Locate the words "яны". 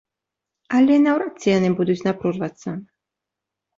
1.57-1.69